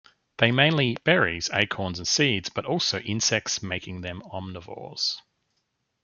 They 0.37 0.51
mainly 0.51 0.87
eat 0.87 1.03
berries, 1.03 1.47
acorns, 1.53 1.99
and 1.99 2.07
seeds, 2.07 2.49
but 2.49 2.65
also 2.65 3.01
insects, 3.01 3.61
making 3.61 4.01
them 4.01 4.23
omnivores. 4.33 5.17